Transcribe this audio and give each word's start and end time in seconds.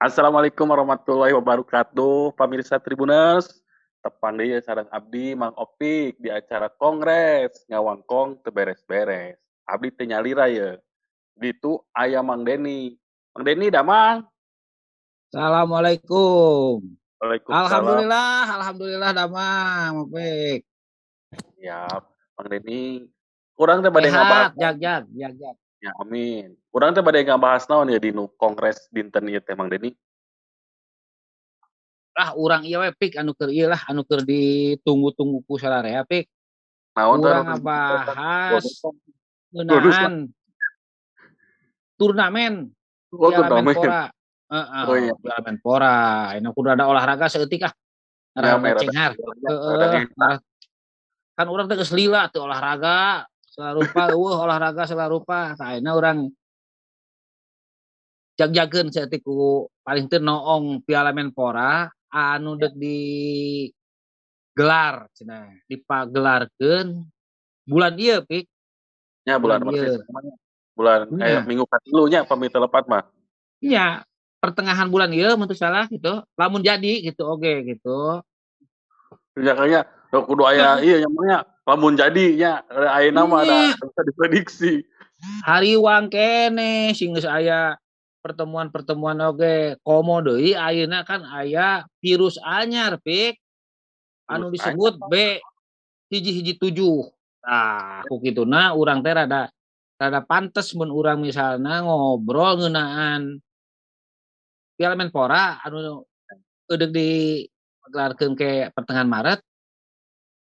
Assalamualaikum 0.00 0.64
warahmatullahi 0.64 1.36
wabarakatuh, 1.36 2.32
pemirsa 2.32 2.80
Tribuners. 2.80 3.60
Tepan 4.00 4.32
deh 4.40 4.56
sarang 4.64 4.88
Abdi 4.88 5.36
Mang 5.36 5.52
Opik 5.60 6.16
di 6.16 6.32
acara 6.32 6.72
Kongres 6.72 7.68
ngawangkong 7.68 8.40
teberes-beres. 8.40 9.36
Abdi 9.68 9.92
tenyalira 9.92 10.48
ya. 10.48 10.80
Ditu 11.36 11.84
ayah 11.92 12.24
Mang 12.24 12.48
Deni. 12.48 12.96
Mang 13.36 13.44
Deni 13.44 13.68
damang. 13.68 14.24
Assalamualaikum. 15.28 16.80
Waalaikumsalam. 17.20 17.60
Alhamdulillah, 17.60 18.40
alhamdulillah 18.56 19.10
damang, 19.12 19.92
Opik. 20.08 20.64
Ya, 21.60 21.84
Mang 22.40 22.48
Deni. 22.48 23.04
Kurang 23.52 23.84
teh 23.84 23.92
bade 23.92 24.08
jag 24.56 24.80
jag, 24.80 25.04
jag 25.12 25.36
jag. 25.36 25.59
Ya, 25.80 25.96
amin. 25.96 26.60
Kurang 26.68 26.92
teh 26.92 27.00
bade 27.00 27.24
ngabahas 27.24 27.64
naon 27.64 27.88
ya 27.88 27.96
di 27.96 28.12
nu 28.12 28.28
Kongres 28.36 28.92
dinten 28.92 29.24
ieu 29.32 29.40
teh 29.40 29.56
Mang 29.56 29.72
Deni. 29.72 29.96
Lah 32.12 32.36
urang 32.36 32.68
ieu 32.68 32.84
we 32.84 32.92
pik 32.92 33.16
anu 33.16 33.32
keur 33.32 33.48
ieu 33.48 33.64
lah, 33.64 33.80
anu 33.88 34.04
keur 34.04 34.20
ditunggu-tunggu 34.20 35.40
ku 35.48 35.56
sararea 35.56 36.04
pik. 36.04 36.28
Naon 36.92 37.24
Urang 37.24 37.48
ngabahas 37.48 38.64
ngeunaan 39.50 40.30
turnamen 41.96 42.70
Oh, 43.10 43.30
turnamen. 43.34 43.74
Heeh, 43.74 44.82
Oh, 44.90 44.94
iya. 44.94 45.14
Piala 45.18 45.42
Menpora. 45.42 45.96
Ayeuna 46.34 46.50
kudu 46.54 46.68
ada 46.70 46.86
olahraga 46.86 47.26
seeutik 47.26 47.66
ah. 47.66 47.74
Ya, 48.38 48.54
merah. 48.54 48.78
cenghar. 48.78 49.18
Ada 49.18 50.06
Heeh. 50.06 50.36
Kan 51.34 51.46
urang 51.50 51.66
teh 51.66 51.74
geus 51.74 51.90
lila 51.90 52.30
teu 52.30 52.46
olahraga, 52.46 53.26
rupa 53.76 54.02
eueuh 54.16 54.36
olahraga 54.40 54.88
rupa. 55.06 55.52
Tah 55.54 55.76
ayeuna 55.76 55.92
urang 55.92 56.18
jag-jageun 58.40 58.88
saeutik 58.88 59.20
ku 59.20 59.68
paling 59.84 60.08
teu 60.08 60.16
noong 60.16 60.80
Piala 60.80 61.12
Menpora 61.12 61.92
anu 62.08 62.56
deuk 62.56 62.72
di 62.72 63.68
gelar 64.56 65.06
cenah, 65.12 65.52
dipagelarkeun 65.68 67.04
bulan 67.68 67.94
ieu 68.00 68.24
pik. 68.24 68.48
Ya, 69.28 69.36
bulan 69.36 69.60
Bulan 69.62 69.76
Maret. 69.76 70.00
ieu. 70.00 70.34
Bulan 70.74 71.00
eh, 71.20 71.28
Iya. 71.36 71.40
minggu 71.44 71.64
katilunya 71.68 72.24
pamit 72.24 72.50
lepat 72.56 72.88
mah. 72.88 73.04
Iya, 73.60 74.02
pertengahan 74.40 74.88
bulan 74.88 75.12
ieu 75.12 75.36
mun 75.36 75.44
teu 75.46 75.54
salah 75.60 75.84
gitu. 75.92 76.24
Lamun 76.40 76.64
jadi 76.64 77.04
gitu 77.12 77.28
oge 77.28 77.76
gitu. 77.76 78.24
Ya 79.38 79.52
kayaknya 79.54 79.80
ya, 80.10 80.18
kudu 80.26 80.42
aya 80.48 80.82
iya 80.82 81.04
namanya 81.06 81.46
lamun 81.68 81.94
jadi 81.94 82.24
nya 82.36 82.52
ayeuna 82.70 83.28
mah 83.28 83.44
ada 83.44 83.52
Iya. 83.52 83.76
bisa 83.76 84.02
diprediksi. 84.06 84.72
Hariwang 85.44 86.08
kene 86.08 86.96
sing 86.96 87.12
geus 87.12 87.28
aya 87.28 87.76
pertemuan-pertemuan 88.24 89.20
oge 89.20 89.76
komo 89.84 90.20
deui 90.24 90.56
ayeuna 90.56 91.04
kan 91.04 91.24
aya 91.28 91.84
virus 92.00 92.40
anyar 92.40 92.96
pik 93.00 93.36
anu 94.28 94.48
disebut 94.48 94.96
B 95.12 95.40
hiji-hiji 96.08 96.56
tujuh. 96.56 97.04
Nah, 97.44 98.04
ku 98.08 98.20
kituna 98.20 98.72
urang 98.76 99.00
teh 99.04 99.12
rada 99.12 99.48
rada 99.96 100.20
pantes 100.24 100.72
mun 100.76 100.88
urang 100.92 101.20
misalna 101.20 101.84
ngobrol 101.84 102.60
ngeunaan 102.60 103.40
Piala 104.76 104.96
Menpora 104.96 105.60
anu 105.60 106.04
eudeuh 106.64 106.88
digelarkeun 106.88 108.32
ke 108.32 108.72
pertengahan 108.72 109.08
Maret 109.08 109.40
Ya. 109.44 109.49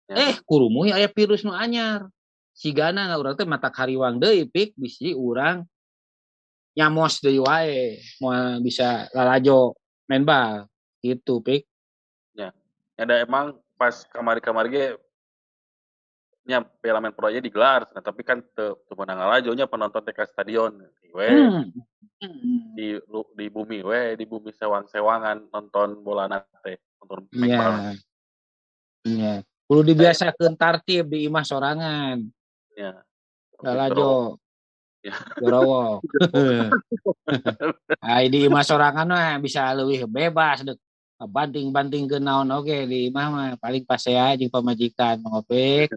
Eh, 0.10 0.42
kurumuy 0.42 0.90
aya 0.90 1.06
virus 1.06 1.46
nu 1.46 1.54
anyar. 1.54 2.10
Sigana 2.58 3.14
urang 3.16 3.38
teh 3.38 3.46
matak 3.46 3.78
hariwang 3.78 4.18
deui 4.18 4.44
pik 4.50 4.74
bisi 4.76 5.14
urang 5.14 5.64
nyamos 6.74 7.22
deui 7.22 7.40
wae 7.40 8.02
moal 8.20 8.60
bisa 8.60 9.06
lalajo 9.14 9.78
main 10.10 10.26
bal 10.26 10.66
gitu 11.06 11.40
pik. 11.46 11.64
Ada 13.00 13.24
emang 13.24 13.56
pas 13.80 14.04
kamari-kamari 14.12 14.68
ge 14.76 14.86
nya 16.44 16.60
Menpora 17.00 17.32
nya 17.32 17.40
digelar, 17.40 17.88
nah, 17.96 18.04
tapi 18.04 18.28
kan 18.28 18.44
teu 18.58 18.76
teu 18.90 18.98
meunang 18.98 19.24
ngalajonya 19.24 19.72
penonton 19.72 20.04
teh 20.04 20.12
ka 20.12 20.28
stadion. 20.28 20.76
We 21.16 21.30
Hmm. 22.20 22.76
Di 22.76 23.00
lu- 23.08 23.32
di 23.32 23.48
bumi 23.48 23.80
we 23.80 24.20
di 24.20 24.28
bumi 24.28 24.52
sewang-sewangan 24.52 25.48
nonton 25.48 26.04
bola 26.04 26.28
teh, 26.60 26.76
nonton 27.00 27.32
main 27.32 27.56
bal. 27.56 27.72
Iya. 27.72 27.92
Iya. 29.08 29.34
Kudu 29.70 29.86
dibiasakeun 29.94 30.58
tartib 30.58 31.14
di 31.14 31.30
imah 31.30 31.46
sorangan. 31.46 32.26
Ya. 32.74 33.06
Lalajo. 33.62 34.42
Ya. 35.06 35.14
Gorowo. 35.38 36.02
Ai 38.02 38.34
di 38.34 38.50
imah 38.50 38.66
sorangan 38.66 39.06
mah 39.06 39.38
bisa 39.38 39.70
leuwih 39.78 40.10
bebas 40.10 40.66
deuk 40.66 40.82
banting-bantingkeun 41.22 42.18
naon 42.18 42.50
oge 42.50 42.90
di 42.90 43.14
imah 43.14 43.28
mah 43.30 43.50
paling 43.62 43.86
pasea 43.86 44.34
jeung 44.42 44.50
pamajikan 44.50 45.22
mangopik 45.22 45.94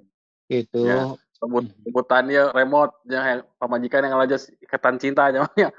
gitu. 0.52 0.84
Ya. 0.84 1.16
Sebut 1.40 1.72
sebutan 1.80 2.28
ieu 2.28 2.52
remote 2.52 2.92
nya 3.08 3.40
pamajikan 3.56 4.04
yang 4.04 4.20
ngalajo 4.20 4.36
ikatan 4.60 5.00
cinta 5.00 5.32
nya 5.32 5.48
mah 5.48 5.54
nya. 5.56 5.72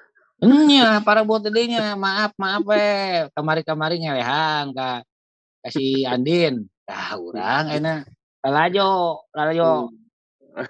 Para 1.05 1.21
buat 1.21 1.45
dedenya, 1.45 1.93
maaf, 1.93 2.33
maaf 2.41 2.65
we. 2.65 2.89
Kamari-kamari 3.37 4.01
ngelehan 4.01 4.73
ka 4.73 5.05
kasih 5.61 6.09
Andin. 6.09 6.65
Tah 6.83 7.15
urang 7.15 7.71
ayeuna 7.71 8.03
lalajo, 8.43 9.23
lalajo. 9.31 9.89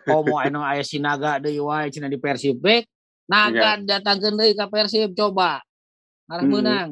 Komo 0.08 0.40
anu 0.40 0.64
aya 0.64 0.80
Sinaga 0.86 1.44
deui 1.44 1.60
wae 1.60 1.92
cenah 1.92 2.08
di 2.08 2.16
Persib 2.22 2.62
bek. 2.62 2.88
Naga 3.28 3.82
datangkeun 3.82 4.40
deui 4.40 4.56
ka 4.56 4.72
Persib 4.72 5.12
coba. 5.18 5.60
Ngarah 6.30 6.46
Hmm. 6.46 6.54
menang. 6.54 6.90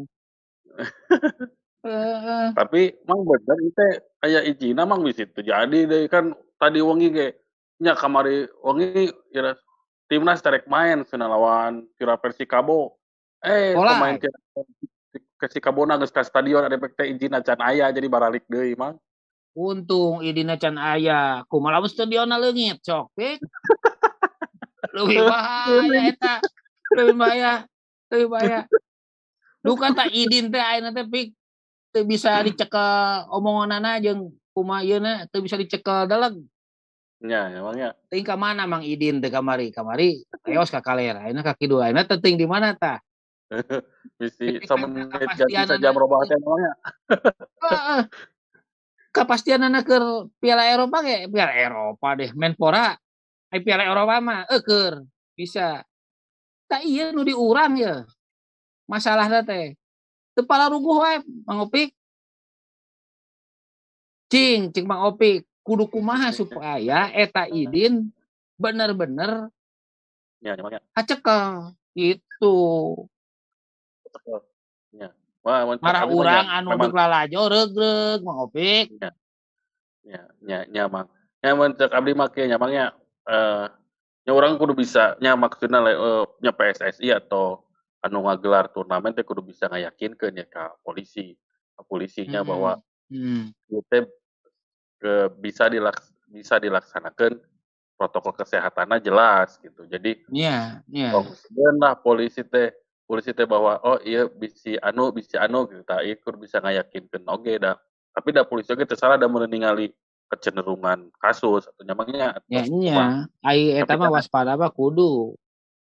Heeh. 1.87 2.45
Tapi 2.53 2.81
mang 3.09 3.25
bener 3.25 3.57
ieu 3.57 3.73
teh 3.73 3.93
aya 4.21 4.39
ijina 4.45 4.85
mang 4.85 5.01
bisa 5.01 5.25
terjadi 5.25 5.89
deh 5.89 6.03
kan 6.11 6.35
tadi 6.61 6.77
wengi 6.77 7.09
ge 7.09 7.27
nya 7.81 7.97
kamari 7.97 8.45
wengi 8.61 9.09
kira 9.33 9.57
timnas 10.05 10.45
terek 10.45 10.69
main 10.69 11.01
cenah 11.07 11.25
lawan 11.25 11.87
Tira 11.97 12.19
Persikabo. 12.21 12.99
Eh 13.41 13.73
Pola. 13.73 13.97
pemain 13.97 14.19
Tira 14.21 14.37
Persikabona 15.41 15.97
geus 15.97 16.13
ka 16.13 16.21
stadion 16.21 16.67
ada 16.67 16.77
teh 16.77 17.07
izin 17.09 17.33
can 17.41 17.61
aya 17.63 17.89
jadi 17.89 18.05
baralik 18.05 18.45
deui 18.45 18.77
mang. 18.77 18.99
Untung 19.51 20.23
idina 20.23 20.56
can 20.56 20.79
aya. 20.79 21.44
Kumaha 21.51 21.79
lamun 21.79 21.91
stadionna 21.91 22.39
leungit 22.39 22.79
sok 22.79 23.12
bek. 23.16 23.39
Leuwih 24.95 25.23
bahaya 25.28 26.01
eta. 26.12 26.35
Leuwih 26.95 27.16
bahaya. 27.16 27.53
Leuwih 28.11 28.29
bahaya. 28.31 28.59
Duka 29.61 29.91
tak 29.94 30.09
idin 30.11 30.50
teh 30.50 30.59
ayeuna 30.63 30.95
teh 30.95 31.06
pik 31.06 31.35
teu 31.91 32.07
bisa 32.07 32.40
dicekel 32.41 33.28
omonganana 33.29 34.00
jeung 34.00 34.31
kumaha 34.56 34.81
ieuna 34.88 35.28
teu 35.28 35.44
bisa 35.44 35.59
dicekel 35.59 36.07
daleg. 36.07 36.40
Nya 37.22 37.53
emangnya 37.53 37.94
Teuing 38.09 38.25
ka 38.25 38.34
mana 38.34 38.66
Mang 38.66 38.81
Idin 38.81 39.22
teh 39.22 39.29
kamari? 39.29 39.69
Kamari 39.69 40.25
eos 40.47 40.72
ka 40.72 40.81
kaler. 40.81 41.19
Ayeuna 41.19 41.44
ka 41.44 41.53
kidul. 41.53 41.84
Ayeuna 41.84 42.07
teh 42.07 42.17
teuing 42.17 42.40
di 42.40 42.47
mana 42.47 42.73
tah? 42.73 43.03
bisi 44.22 44.63
ganti 44.63 45.01
kepastian 45.11 45.67
saja 45.67 45.75
anak- 45.75 45.94
merubah 45.94 46.23
teh 46.23 46.40
emangnya. 46.40 46.72
Heeh. 49.11 49.27
Kepastianana 49.27 49.83
keur 49.83 50.31
Piala 50.39 50.63
Eropa 50.72 51.03
ge, 51.03 51.27
Piala 51.27 51.53
Eropa 51.55 52.16
deh, 52.16 52.31
Menpora. 52.31 52.95
Ai 53.51 53.59
Piala 53.59 53.83
Eropa 53.83 54.23
mah 54.23 54.47
eukeur 54.47 55.03
bisa. 55.35 55.83
Tak 56.72 56.88
iya 56.88 57.11
nu 57.11 57.27
diurang 57.27 57.75
ya. 57.75 58.07
Masalahna 58.88 59.44
teh. 59.44 59.75
Teu 60.31 60.47
palaruguh 60.47 61.03
wae 61.03 61.19
Mang 61.44 61.67
Opik. 61.67 61.91
Cing, 64.31 64.72
cing 64.72 64.88
Mang 64.88 65.03
Opik, 65.03 65.43
kudu 65.67 65.91
kumaha 65.91 66.31
supaya 66.31 67.11
eta 67.11 67.51
idin 67.51 68.16
bener-bener 68.55 69.52
hacekel 70.96 71.75
gitu. 71.91 72.55
Nya. 74.96 75.11
Wah, 75.41 75.66
Marah 75.82 76.05
nya 76.05 76.61
anu 76.61 76.78
memang 76.78 76.93
lalajo 76.93 77.49
regreg 77.49 78.22
Mang 78.22 78.46
Opik. 78.46 78.93
nya 80.05 80.22
nya 80.41 80.59
nya 80.70 80.84
mang. 80.85 81.09
Nya 81.41 81.58
mun 81.58 81.73
cek 81.73 81.90
abdi 81.90 82.14
mah 82.14 82.29
kieu 82.29 82.46
nya 82.46 82.61
mangnya 82.61 82.93
eh 83.26 83.66
nya 84.22 84.32
urang 84.38 84.61
kudu 84.61 84.78
bisa 84.78 85.17
nya 85.17 85.34
maksudna 85.34 85.82
le 85.82 85.93
eh, 85.97 86.23
nya 86.46 86.53
PSSI 86.53 87.09
atau 87.17 87.66
anu 88.05 88.26
ngagelar 88.26 88.70
turnamen 88.70 89.14
teh 89.17 89.26
kudu 89.26 89.41
bisa 89.41 89.66
ngayakinkeun 89.70 90.38
ya 90.38 90.46
ka 90.46 90.78
polisi. 90.85 91.34
Ka 91.73 91.82
polisinya 91.85 92.46
bahwa 92.46 92.78
Hmm. 93.11 93.52
ieu 93.67 93.84
teh 93.91 94.08
ke 95.02 95.28
bisa 95.41 95.67
dilaks 95.67 96.16
bisa 96.32 96.55
dilaksanakeun 96.64 97.44
protokol 97.99 98.32
kesehatannya 98.40 99.03
jelas 99.03 99.59
gitu. 99.59 99.84
Jadi 99.90 100.22
Iya, 100.32 100.79
iya. 100.87 101.11
konsisten 101.11 101.76
lah 101.82 101.99
polisi 101.99 102.40
teh 102.47 102.72
polisi 103.11 103.35
teh 103.35 103.43
bahwa 103.43 103.75
oh 103.84 103.99
iya 103.99 104.23
bisi 104.23 104.79
anu 104.79 105.11
bisi 105.11 105.35
anu 105.35 105.67
gitu 105.67 105.84
tah 105.84 105.99
ieu 105.99 106.16
kudu 106.16 106.47
bisa 106.47 106.63
ngayakinkeun 106.63 107.28
oge 107.28 107.59
dah. 107.59 107.75
Tapi 108.16 108.31
da 108.31 108.47
polisi 108.47 108.72
oge 108.72 108.87
teu 108.87 108.96
salah 108.96 109.19
da 109.19 109.28
mun 109.28 109.43
ningali 109.43 109.91
kecenderungan 110.31 111.11
kasus 111.19 111.67
atau 111.67 111.84
nyamangnya 111.84 112.40
Ya 112.47 112.63
nya, 112.63 113.28
ai 113.43 113.75
eta 113.75 113.99
mah 113.99 114.08
kan- 114.08 114.16
waspada 114.16 114.55
mah 114.55 114.72
kudu. 114.72 115.35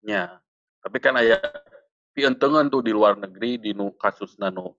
nya. 0.06 0.38
Tapi 0.86 1.02
kan 1.02 1.18
aya 1.18 1.42
pientengan 2.14 2.70
tuh 2.70 2.86
di 2.86 2.94
luar 2.94 3.18
negeri 3.18 3.58
di 3.58 3.74
nu 3.74 3.90
kasus 3.98 4.38
nano 4.38 4.78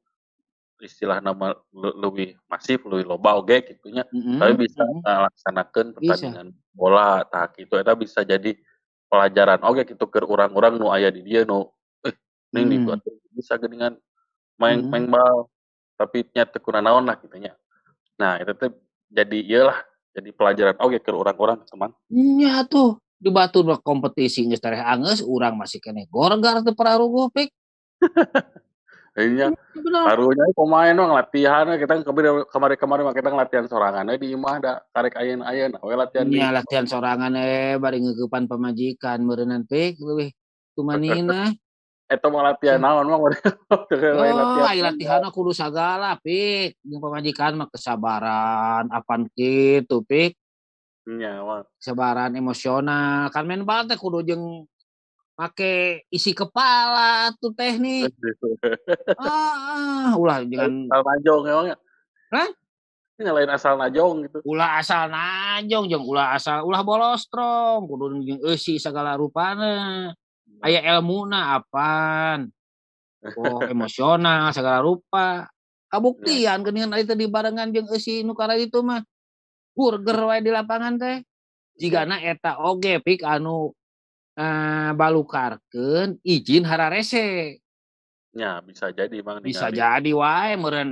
istilah 0.78 1.19
nama 1.19 1.50
le- 1.72 1.96
lebih 1.98 2.37
masif 2.46 2.84
lebih 2.87 3.08
loba 3.08 3.40
oge 3.40 3.64
gitunya 3.64 4.04
Mm-mm, 4.12 4.37
tapi 4.38 4.52
bisa 4.60 4.84
mm-mm. 4.84 5.00
melaksanakan 5.02 5.84
Bisa. 5.88 5.96
pertandingan 5.98 6.48
bola 6.70 7.25
tah 7.25 7.48
gitu 7.56 7.81
eta 7.81 7.96
bisa 7.96 8.20
jadi 8.22 8.52
pelajaran 9.08 9.64
oge 9.64 9.88
gitu 9.88 10.04
ke 10.06 10.20
orang-orang 10.20 10.76
nu 10.76 10.93
aya 10.93 11.08
di 11.08 11.25
dia 11.25 11.48
nu 11.48 11.64
eh 12.52 12.54
ning 12.60 12.66
di 12.70 12.76
Mm. 12.78 12.84
gua 12.87 12.96
teh 13.00 13.14
bisa 13.32 13.58
geuningan 13.58 13.94
main 14.56 14.78
Mm. 14.84 14.90
main 14.93 15.04
bal 15.10 15.50
tapi 15.96 16.28
nya 16.37 16.44
teu 16.46 16.60
kunaon 16.60 17.04
lah 17.04 17.16
gitu 17.19 17.37
nya 17.37 17.56
nah 18.16 18.37
itu 18.38 18.52
tuh 18.54 18.72
jadi 19.08 19.38
iyalah 19.43 19.78
jadi 20.16 20.32
pelajaran 20.32 20.76
oge 20.81 20.98
ke 21.00 21.12
orang-orang 21.12 21.60
teman 21.69 21.93
Nya 22.08 22.64
tuh 22.64 22.96
di 23.16 23.28
batu 23.32 23.64
kompetisi 23.81 24.44
geus 24.44 24.60
tareh 24.60 24.81
angeus 24.81 25.20
urang 25.25 25.56
masih 25.56 25.81
kene 25.81 26.04
gorgar 26.08 26.60
teu 26.60 26.76
pararugo 26.76 27.32
pik. 27.32 27.48
Akhirnya 29.16 29.52
Bener. 29.76 30.04
karunya 30.08 30.44
pemain 30.52 30.93
mah 30.96 31.20
latihan 31.20 31.64
kita 31.76 32.04
kemarin 32.04 32.44
kemarin 32.48 32.76
kemarin 32.76 33.04
kita 33.12 33.28
latihan 33.32 33.64
sorangan 33.69 34.08
di 34.16 34.32
imah 34.37 34.56
da 34.60 34.72
karek 34.93 35.16
ayeun 35.16 35.40
ayeun 35.44 35.72
we 35.81 35.93
latihan 35.96 36.28
di 36.28 36.37
Nya 36.40 36.52
latihan 36.52 36.84
sorangan 36.84 37.32
eh 37.37 37.76
bari 37.81 38.00
ngeukepan 38.04 38.48
pamajikan 38.48 39.20
meureunnan 39.25 39.64
pik 39.69 39.96
leuwih 40.00 40.32
tumanina. 40.76 41.52
eta 42.06 42.26
mah 42.31 42.43
latihan 42.50 42.79
naon 42.79 43.06
mah 43.11 43.19
Oh, 43.70 44.67
ai 44.67 44.79
latihanna 44.79 45.35
kudu 45.35 45.50
sagala 45.50 46.14
pik. 46.23 46.79
Jeung 46.87 47.03
pamajikan 47.03 47.58
mah 47.58 47.69
kesabaran, 47.70 48.87
apan 48.94 49.26
kitu 49.35 50.03
pik. 50.06 50.38
nya 51.06 51.43
Kesabaran 51.79 52.35
emosional. 52.35 53.31
Kan 53.31 53.47
main 53.47 53.67
bal 53.67 53.87
teh 53.87 53.99
kudu 53.99 54.23
jeung 54.23 54.67
make 55.37 56.06
isi 56.11 56.32
kepala 56.32 57.35
tuh 57.38 57.53
teknik. 57.55 58.11
Ah, 59.17 59.56
ah, 59.56 60.08
ulah 60.19 60.43
jangan 60.47 60.88
asal 60.91 61.03
najong 61.03 61.43
emang 61.47 61.67
ya 61.75 61.76
Hah? 62.32 62.49
Ini 63.17 63.31
lain 63.32 63.49
asal 63.49 63.75
najong 63.81 64.29
gitu 64.29 64.38
ulah 64.44 64.76
asal 64.76 65.08
najong 65.08 65.88
jeung 65.88 66.05
ulah 66.05 66.37
asal 66.37 66.69
ulah 66.69 66.85
bolostrong 66.85 67.88
kudu 67.88 68.20
jeung 68.25 68.41
eusi 68.44 68.76
segala 68.76 69.17
rupana 69.17 70.12
aya 70.64 70.81
elmuna 70.97 71.58
apaan? 71.61 72.53
Oh 73.35 73.64
emosional 73.67 74.55
segala 74.55 74.85
rupa. 74.85 75.50
Kabuktian 75.91 76.62
geuningan 76.62 76.94
ari 76.94 77.06
teh 77.06 77.19
dibarengan 77.19 77.70
jeung 77.75 77.88
eusi 77.91 78.23
nu 78.23 78.37
kara 78.37 78.55
itu 78.58 78.82
mah. 78.82 79.03
Burger 79.76 80.19
wae 80.31 80.41
di 80.43 80.50
lapangan 80.55 80.94
teh. 80.99 81.17
Jigana 81.76 82.23
eta 82.23 82.62
oge 82.62 83.03
pik 83.03 83.26
anu 83.26 83.75
eh, 84.38 84.91
balukarkeun 84.94 86.23
izin 86.23 86.64
hararese. 86.64 87.58
Nya 88.37 88.61
bisa 88.61 88.93
jadi 88.93 89.17
mang 89.25 89.41
bisa 89.41 89.73
ningali. 89.73 89.81
jadi 89.81 90.11
wae 90.12 90.53
meureun 90.61 90.91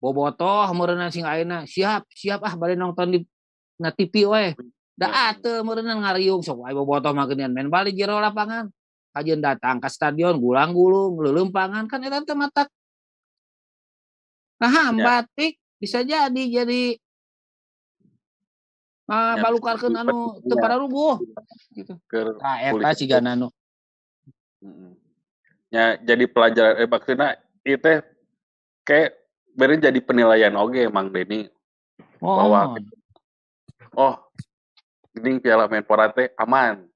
bobotoh 0.00 0.66
meureunan 0.74 1.12
sing 1.12 1.24
ayeuna. 1.24 1.64
Siap 1.68 2.08
siap 2.10 2.40
ah 2.42 2.54
bari 2.56 2.74
nonton 2.74 3.14
di 3.14 3.18
na 3.78 3.92
TV 3.92 4.26
wae. 4.26 4.56
Da 4.96 5.12
Hmm. 5.12 5.28
atuh 5.36 5.60
meureunan 5.60 6.00
ngariung. 6.02 6.40
Sok 6.40 6.66
wae 6.66 6.72
bobotoh 6.72 7.12
mah 7.12 7.28
geunian 7.28 7.52
main 7.52 7.68
bal 7.68 7.84
di 7.88 7.94
jero 7.94 8.16
lapangan 8.18 8.72
kajeun 9.16 9.40
datang 9.40 9.80
ke 9.80 9.88
stadion 9.88 10.36
gulang-gulung 10.36 11.16
leuleumpangan 11.16 11.88
kan 11.88 12.04
eta 12.04 12.20
teh 12.20 12.36
mata 12.36 12.68
nah 14.60 14.68
hambat 14.68 15.24
pik 15.32 15.56
bisa 15.80 16.04
jadi 16.04 16.28
jadi 16.44 17.00
ah 19.08 19.38
Ya, 19.38 19.42
balukarkeun 19.42 19.96
bisa 19.96 20.02
anu 20.04 20.16
jadi. 20.36 20.48
teu 20.52 20.56
pararuguh 20.60 21.16
gitu 21.72 21.94
eta 22.04 22.72
kulit. 22.76 22.96
sigana 23.00 23.32
nu 23.32 23.48
Mm-mm. 24.60 24.92
Ya, 25.68 26.00
jadi 26.00 26.24
pelajaran 26.30 26.80
eh 26.80 26.88
maksudnya 26.88 27.36
itu 27.60 28.00
kayak 28.82 29.12
beri 29.52 29.76
jadi 29.76 30.00
penilaian 30.00 30.54
oge 30.56 30.88
Mang 30.88 31.12
Denny 31.12 31.50
bahwa 32.20 32.72
oh 32.72 32.80
oh 33.94 34.14
gini 35.12 35.40
piala 35.40 35.68
Menpora 35.68 36.08
teh 36.08 36.32
aman. 36.36 36.88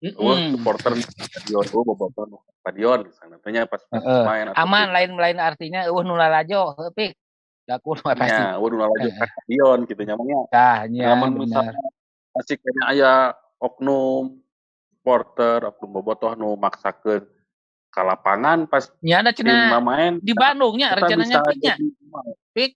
Wah, 0.00 0.32
mm-mm. 0.32 0.56
supporter 0.56 0.96
di 0.96 1.04
stadion, 1.04 1.64
oh 1.76 1.84
bobotoh 1.84 2.24
ke 2.24 2.52
stadion. 2.64 3.04
Tanya 3.44 3.68
pas 3.68 3.84
pas 3.84 4.00
Heeh. 4.00 4.24
main 4.24 4.46
aman 4.56 4.88
lain 4.96 5.12
lain 5.12 5.36
artinya 5.36 5.84
eueuh 5.84 6.00
nu 6.00 6.16
lalajo 6.16 6.72
heuh 6.80 6.88
pik 6.96 7.20
daku 7.68 8.00
mah 8.00 8.16
pasti 8.16 8.40
Ya, 8.40 8.56
udah 8.56 8.88
lagi 8.88 9.12
ke 9.12 9.24
stadion 9.28 9.78
gitu 9.84 10.00
nyamanya. 10.08 10.40
nya 10.88 11.04
Namun 11.12 11.36
bener 11.36 11.44
misalnya 11.44 11.84
masih 12.32 12.56
kayaknya 12.56 12.84
aya 12.88 13.12
oknum 13.60 14.40
supporter, 14.88 15.68
oknum 15.68 15.90
bobotoh 16.00 16.32
nu 16.32 16.56
maksakeun 16.56 17.28
ka 17.90 18.00
lapangan 18.06 18.70
pas 18.70 18.86
nya 19.02 19.20
ada 19.20 19.34
cenah 19.34 19.82
main 19.82 20.22
di 20.22 20.30
Bandung 20.30 20.78
nya 20.78 20.94
kita 20.94 21.10
rencananya 21.10 21.38
piknya 21.42 21.74
Pik. 22.54 22.72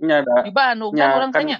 nya 0.00 0.24
ada 0.24 0.40
di 0.40 0.52
Bandung 0.54 0.96
kan 0.96 1.08
orang 1.20 1.30
kan 1.30 1.44
tanya 1.44 1.56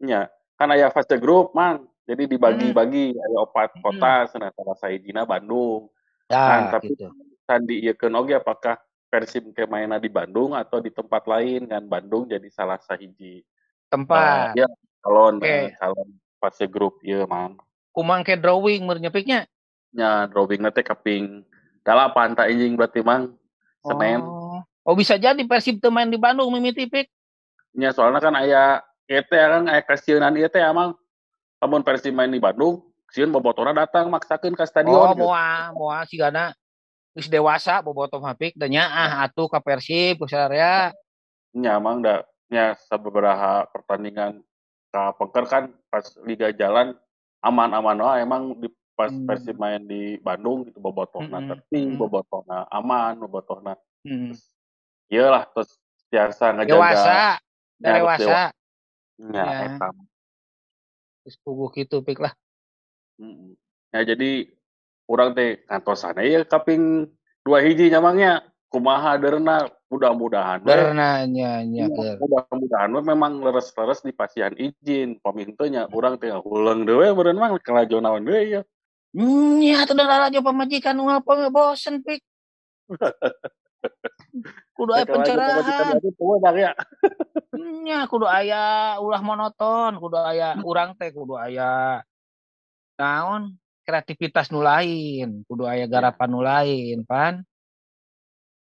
nya 0.00 0.20
kan 0.56 0.72
aya 0.72 0.88
fase 0.88 1.20
grup 1.20 1.52
mang 1.52 1.89
jadi 2.08 2.24
dibagi-bagi 2.26 3.14
aya 3.16 3.38
opat 3.40 3.76
Mm. 3.76 3.82
kota 3.82 4.12
cenah 4.32 4.50
salah 4.56 4.76
sahijina 4.76 5.22
Bandung. 5.28 5.88
Ya 6.30 6.70
tapi- 6.70 6.94
gitu. 6.94 7.10
Kan 7.44 7.66
diieukeun 7.66 8.14
oge 8.14 8.38
apakah 8.38 8.78
Persib 9.10 9.50
ke 9.50 9.66
mainna 9.66 9.98
di 9.98 10.06
Bandung 10.06 10.54
atau 10.54 10.78
di 10.78 10.94
tempat 10.94 11.26
lain? 11.26 11.66
Kan 11.66 11.90
Bandung 11.90 12.30
jadi 12.30 12.46
salah 12.46 12.78
sahiji 12.78 13.42
tempat. 13.90 14.54
ya 14.54 14.70
calon 15.02 15.42
Oke. 15.42 15.50
eh, 15.50 15.74
calon 15.74 16.08
fase 16.38 16.70
grup 16.70 17.02
ieu 17.02 17.26
mang. 17.26 17.58
Kumang 17.90 18.22
ke 18.22 18.38
drawing 18.38 18.86
merenya 18.86 19.10
piknya 19.10 19.50
nya 19.90 20.30
drawing 20.30 20.62
teh 20.70 20.86
kaping 20.86 21.42
dalapan 21.82 22.38
tak 22.38 22.54
injing 22.54 22.78
berarti 22.78 23.02
mang. 23.02 23.34
Senin 23.82 24.22
oh. 24.22 24.62
oh 24.86 24.94
bisa 24.94 25.18
jadi 25.18 25.42
Persib 25.42 25.82
teu 25.82 25.90
main 25.90 26.06
di 26.06 26.20
Bandung 26.20 26.54
mimiti 26.54 26.86
pik 26.86 27.10
nya 27.74 27.90
soalnya 27.90 28.22
kan 28.22 28.34
aya 28.38 28.78
ieu 29.10 29.22
teh 29.26 29.40
kan 29.42 29.66
aya 29.66 29.82
kasieun 29.82 30.22
ieu 30.38 30.46
teh 30.46 30.62
amang 31.60 31.80
lamun 31.80 31.82
Persib 31.84 32.16
main 32.16 32.32
di 32.32 32.40
Bandung 32.40 32.80
sieun 33.12 33.28
bobotohna 33.28 33.76
datang 33.76 34.08
maksakeun 34.08 34.56
ka 34.56 34.64
oh 34.64 34.70
stadion 34.70 35.12
gitu. 35.12 35.28
moal 35.28 35.76
moal 35.76 36.02
sigana 36.08 36.56
geus 37.12 37.28
dewasa 37.28 37.84
bobotoh 37.84 38.22
mah 38.22 38.32
pik 38.32 38.56
da 38.56 38.64
nya 38.64 38.88
ah 38.88 39.28
atuh 39.28 39.46
ka 39.52 39.60
Persib 39.60 40.24
ku 40.24 40.26
sadaya 40.26 40.94
nya 41.52 41.76
amang 41.76 42.00
da 42.00 42.24
nya 42.48 42.72
sababaraha 42.88 43.68
pertandingan 43.68 44.40
ka 44.88 45.12
poker 45.20 45.44
kan 45.44 45.64
pas 45.92 46.06
liga 46.24 46.48
jalan 46.56 46.96
aman-aman 47.44 47.98
wae 48.00 48.18
emang 48.24 48.56
di 48.56 48.68
pas 48.96 49.08
Hmm. 49.08 49.24
Persib 49.24 49.56
main 49.56 49.80
di 49.80 50.20
Bandung 50.20 50.68
gitu 50.68 50.76
bobotohna 50.76 51.40
Mm-mm, 51.40 51.48
tertib, 51.48 51.88
mm-mm. 51.88 52.00
bobotohna 52.04 52.68
aman, 52.68 53.16
bobotohna 53.16 53.72
hmm. 54.04 54.36
iyalah 55.08 55.48
terus 55.56 55.80
biasa 56.12 56.52
ngejaga 56.52 56.68
dewasa 56.68 57.16
dewasa 57.80 58.40
nya 59.24 59.44
Ya. 59.44 59.64
eta 59.72 59.88
geus 61.30 61.38
puguh 61.38 61.70
kitu 61.70 62.02
pik 62.02 62.18
lah. 62.18 62.34
Ya 63.94 64.02
jadi 64.02 64.50
orang 65.06 65.38
teh 65.38 65.62
ngantosana 65.70 66.26
ya 66.26 66.42
kaping 66.42 67.06
dua 67.46 67.62
hiji 67.62 67.86
nyamangnya 67.86 68.42
kumaha 68.66 69.14
derna 69.14 69.70
mudah-mudahan 69.86 70.66
we. 70.66 70.74
Karena 70.74 71.22
nya 71.30 71.62
Iya, 71.62 72.18
mudah-mudahan 72.18 72.90
memang 72.90 73.38
leres-leres 73.38 74.02
di 74.02 74.10
pasihan 74.10 74.54
izin 74.58 75.22
pamintanya 75.22 75.86
orang 75.94 76.18
teh 76.18 76.34
ulang 76.42 76.82
dewe 76.82 77.14
meureun 77.14 77.38
mah 77.38 77.54
kelajo 77.62 78.02
naon 78.02 78.26
dewe 78.26 78.58
ya 78.58 78.62
Nya 79.10 79.90
tuh 79.90 79.98
udah 79.98 80.30
aja 80.30 80.38
pemajikan 80.38 80.94
ngapa 80.94 81.50
bosen 81.50 81.98
pik. 82.06 82.22
Kudu 84.76 84.90
aya 84.96 85.04
pencerahan. 85.04 85.98
ya 86.56 86.72
Nya 87.84 87.98
kudu 88.10 88.24
aya 88.24 88.96
ulah 89.02 89.20
monoton, 89.20 89.98
kudu 90.00 90.16
aya 90.16 90.56
urang 90.64 90.96
teh 90.96 91.10
kudu 91.12 91.36
aya 91.36 92.00
naon 92.96 93.56
kreativitas 93.84 94.52
nu 94.52 94.62
lain, 94.62 95.42
kudu 95.48 95.66
aya 95.66 95.84
garapan 95.90 96.28
nu 96.30 96.40
lain, 96.40 97.02
pan. 97.04 97.42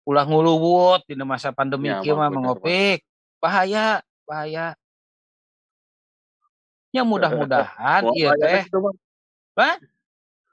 Ulah 0.07 0.23
nguluwut 0.23 1.03
dina 1.09 1.27
masa 1.27 1.51
pandemi 1.51 1.91
Ya, 1.91 1.99
kieu 1.99 2.15
mah 2.15 2.31
mengopik. 2.31 3.03
Bahaya, 3.43 4.05
bahaya. 4.23 4.79
Ya 6.95 7.03
mudah-mudahan 7.03 8.03
ieu 8.17 8.31
bahayana 8.31 8.63
teh 8.63 8.65
Bang? 9.57 9.81
Hah? 9.81 9.97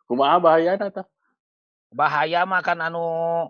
kumaha 0.08 0.38
bahayana 0.40 0.88
tah 0.92 1.08
bahaya 1.90 2.44
mah 2.44 2.62
kan 2.62 2.80
anu 2.80 3.50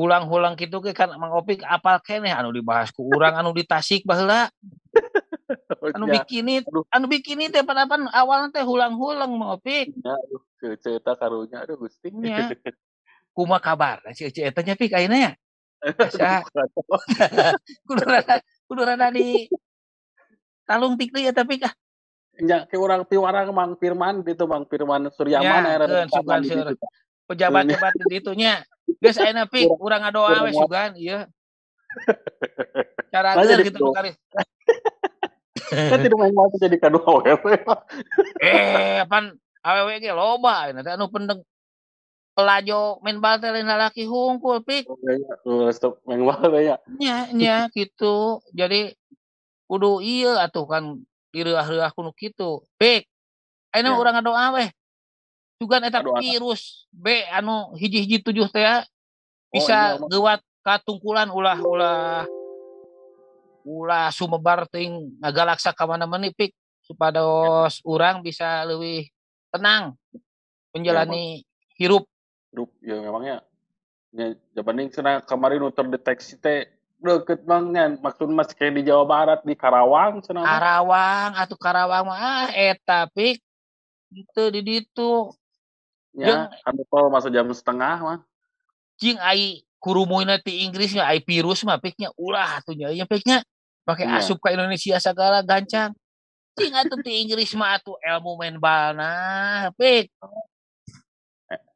hulang-hulang 0.00 0.56
gitu 0.56 0.80
ke 0.80 0.96
kan 0.96 1.12
Mang 1.20 1.36
Opik 1.36 1.60
apal 1.68 2.00
keneh? 2.00 2.32
Anu 2.32 2.56
dibahas 2.56 2.88
ku 2.88 3.04
urang 3.04 3.36
anu 3.36 3.52
di 3.52 3.68
Tasik 3.68 4.08
baheula 4.08 4.48
anu 5.96 6.08
Ya, 6.08 6.24
bikini 6.24 6.64
anu 6.88 7.04
bikini 7.04 7.52
teh 7.52 7.60
padapan 7.60 8.08
awalna 8.08 8.48
teh 8.48 8.64
hulang-hulang 8.64 9.28
Mang 9.36 9.60
Opik. 9.60 9.92
Ya, 10.00 10.16
cerita 10.80 11.12
karunya 11.20 11.60
aduh 11.64 11.76
gusti 11.76 12.08
Nya. 12.08 12.56
kumaha 13.30 13.62
kabar 13.62 14.02
si 14.12 14.26
Ece 14.26 14.42
eta 14.42 14.60
nya 14.60 14.74
pik 14.74 14.90
ayeuna 14.92 15.16
ya 15.16 15.32
kudu 17.88 18.04
rada. 18.04 18.42
Kudu 18.68 18.82
rada 18.84 19.08
di 19.08 19.48
talung 20.68 21.00
tik 21.00 21.14
deui 21.14 21.30
eta 21.30 21.46
pik 21.46 21.64
ah. 21.64 21.72
Nya 22.40 22.68
ke 22.68 22.76
urang 22.76 23.08
piwarang 23.08 23.48
Mang 23.52 23.80
Firman 23.80 24.20
gitu 24.24 24.44
Mang 24.44 24.68
Firman 24.68 25.08
Suryaman 25.12 25.64
Nya, 25.64 25.72
era 25.72 25.86
di 27.30 27.38
pejabat-pejabat 27.38 27.92
di 27.94 28.04
ditunya 28.10 28.54
geus 28.98 29.18
ayeuna 29.22 29.46
pik 29.46 29.70
urang 29.78 30.02
ngadoa 30.02 30.42
we 30.42 30.50
sugan. 30.50 30.98
ieu 30.98 31.22
cara 33.14 33.38
gitu 33.62 33.90
kali 33.94 34.10
kan 35.90 36.02
tidak 36.02 36.18
main 36.18 36.34
waktu 36.34 36.58
jadi 36.58 36.76
kado 36.82 36.98
awewe 37.06 37.54
eh 38.42 39.06
pan 39.06 39.38
awewe 39.62 40.00
ge 40.00 40.12
loba. 40.12 40.72
Nanti 40.72 40.90
anu 40.90 41.06
pendeng 41.12 41.44
pelajo 42.34 42.98
main 43.04 43.20
bal 43.20 43.38
teh 43.38 43.52
lain 43.52 43.68
lalaki 43.68 44.08
hungkul 44.08 44.64
pik. 44.64 44.88
Oh, 44.88 44.96
iya, 45.04 45.70
stop 45.74 46.00
main 46.08 46.24
bal 46.24 46.42
ya 46.58 46.76
nya 46.98 47.28
nya 47.30 47.56
gitu. 47.70 48.40
Jadi 48.56 48.94
kudu 49.70 50.00
iya 50.02 50.44
atuh 50.44 50.66
kan. 50.66 50.84
Direah-reah 51.30 51.94
kuno 51.94 52.10
kitu 52.10 52.66
pik 52.74 53.06
ayeuna 53.70 53.94
urang 53.94 54.18
ngadoa 54.18 54.58
we 54.58 54.66
juga 55.60 55.76
eta 55.84 56.00
virus. 56.00 56.88
B 56.88 57.28
anu 57.28 57.76
hiji-hiji 57.76 58.24
tujuh 58.24 58.48
teh 58.48 58.64
bisa 59.52 60.00
oh, 60.00 60.08
iya, 60.08 60.08
gewat 60.08 60.40
katungkulan 60.64 61.28
ulah 61.28 61.60
ulah 61.60 62.24
ulah 63.68 64.08
sumebar 64.08 64.64
ting 64.72 65.12
ngagalaksa 65.20 65.76
ka 65.76 65.84
mana 65.84 66.08
menipik 66.08 66.56
supados 66.80 67.84
urang 67.84 68.24
bisa 68.24 68.64
lebih 68.64 69.12
tenang 69.52 69.92
menjalani 70.72 71.44
ya, 71.44 71.76
hirup. 71.76 72.08
Hirup 72.50 72.70
ya 72.80 72.96
memangnya. 73.04 73.36
Ya 74.10 74.34
jabaning 74.56 74.90
cenah 74.90 75.22
kemarin 75.22 75.62
terdeteksi 75.70 76.40
teh 76.40 76.66
deket 77.00 77.46
banget 77.46 78.00
maksud 78.02 78.28
mas 78.32 78.50
kayak 78.52 78.80
di 78.80 78.82
Jawa 78.90 79.06
Barat 79.06 79.40
di 79.46 79.56
Karawang 79.56 80.20
cenah 80.20 80.44
Karawang 80.44 81.30
atau 81.38 81.56
Karawang 81.56 82.04
mah 82.10 82.18
ah 82.18 82.48
eta 82.50 83.06
pik? 83.12 83.38
Itu 84.10 84.50
di 84.50 84.60
ditu 84.66 85.30
Ya, 86.10 86.50
kalau 86.90 87.08
masa 87.08 87.30
jam 87.30 87.46
setengah 87.54 87.96
mah. 88.02 88.18
Cing 88.98 89.16
ai 89.22 89.62
kurumuina 89.80 90.36
ti 90.42 90.66
Inggris 90.66 90.92
nya 90.92 91.08
ai 91.08 91.22
virus 91.22 91.64
mah 91.64 91.80
piknya 91.80 92.12
ulah 92.18 92.60
atunya 92.60 92.92
nya 92.92 93.08
piknya 93.08 93.40
pakai 93.88 94.04
iya. 94.04 94.20
asup 94.20 94.42
ke 94.42 94.52
Indonesia 94.52 94.98
segala 94.98 95.40
gancang. 95.40 95.94
Cing 96.58 96.74
atuh 96.74 96.98
ti 97.00 97.22
Inggris 97.22 97.54
mah 97.56 97.78
atuh 97.78 97.96
ilmu 98.02 98.36
main 98.36 98.58
bal 98.58 98.92
nah 98.98 99.70
pik. 99.78 100.10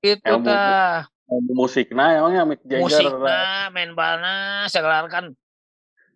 Eh, 0.02 0.18
Itu 0.18 0.34
tah. 0.44 1.08
Ilmu 1.24 1.56
musikna 1.56 2.12
emangnya 2.20 2.42
Mick 2.44 2.60
Jagger. 2.68 2.84
Musikna 2.84 3.72
main 3.72 3.96
balna 3.96 4.68
segala 4.68 5.08
kan 5.08 5.32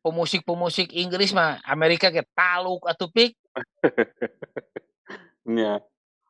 pemusik-pemusik 0.04 0.92
Inggris 0.92 1.32
mah 1.32 1.58
Amerika 1.64 2.12
ke 2.12 2.26
taluk 2.34 2.82
atuh 2.84 3.08
pik. 3.08 3.32
Iya. 5.48 5.80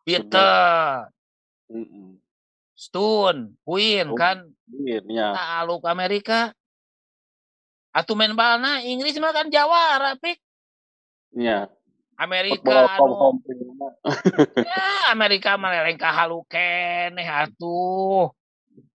Gitu. 0.06 0.46
Stone, 2.78 3.58
Queen 3.66 4.06
oh, 4.12 4.16
kan. 4.16 4.46
Queen, 4.70 5.04
ya. 5.10 5.34
Taluk 5.34 5.82
Amerika. 5.84 6.54
Atuh 7.90 8.14
main 8.14 8.36
balna 8.36 8.84
Inggris 8.84 9.18
mah 9.18 9.34
kan 9.34 9.50
Jawa, 9.50 10.14
Pik. 10.20 10.38
Iya. 11.34 11.66
Amerika 12.18 12.98
anu, 12.98 13.38
ya 14.66 15.14
Amerika 15.14 15.54
meleleng 15.54 15.94
ka 15.94 16.10
halu 16.10 16.42
keneh 16.50 17.22
atuh. 17.22 18.34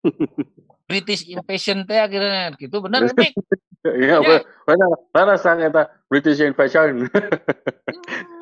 British 0.90 1.28
invasion 1.28 1.84
teh 1.84 2.00
akhirnya 2.00 2.56
gitu 2.56 2.80
bener 2.80 3.12
Pik. 3.12 3.36
Iya, 3.80 4.20
ya. 4.20 4.44
benar. 4.68 4.92
Benar 5.16 5.38
sang 5.40 5.64
eta 5.64 5.88
British 6.12 6.44
invasion. 6.44 7.08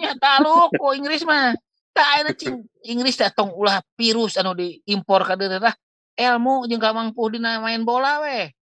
ya 0.02 0.18
taluk 0.18 0.74
ku 0.82 0.98
Inggris 0.98 1.22
mah. 1.22 1.54
Tak 1.98 2.10
ada 2.22 2.32
cing 2.38 2.62
Inggris 2.86 3.18
datang 3.18 3.50
ulah 3.58 3.82
virus 3.98 4.38
anu 4.38 4.54
diimpor 4.54 5.26
ka 5.26 5.34
tah 5.34 5.74
ilmu 6.14 6.70
jeung 6.70 6.78
mampu 6.94 7.34
dina 7.34 7.58
main 7.58 7.82
bola 7.82 8.22
we. 8.22 8.54